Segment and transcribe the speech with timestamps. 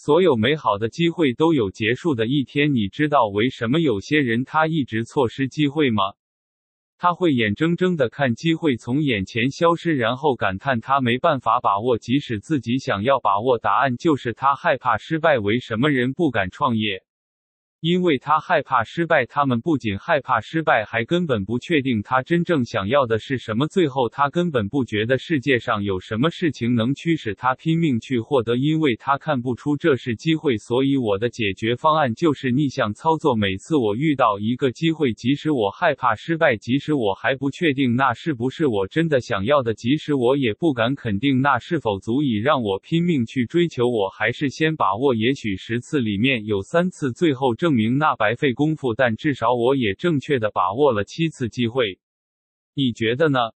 [0.00, 2.72] 所有美好的机会都有结束的一天。
[2.72, 6.12] 你知道为什么有些人他一直错失机会吗？
[6.98, 13.58] 他会眼睁睁的看机会从眼前消失，然后感叹他没办法把握，即使自己想要把握。
[13.58, 15.40] 答案就是他害怕失败。
[15.40, 17.02] 为什么人不敢创业？
[17.80, 23.68] 因为他害怕失败，他们不仅害怕失败，还根本不确定他真正想要的是什么。
[23.68, 30.56] 最后，他根本不觉得世界上有什么事情能驱使他拼命去获得，因为他看不出这是机会。
[30.56, 33.36] 所以，我的解决方案就是逆向操作。
[33.36, 45.14] 每次我遇到一个机会，即使我害怕失败，即使我还不确定那是不是我真的想要的，即使我也不敢肯定那是否足以让我拼命去追求，我还是先把握。
[45.14, 52.00] 也许十次里面有三次，最后这证明那白费功夫，但至少我也正确的把握了七次机会。
[52.72, 53.52] 你觉得呢？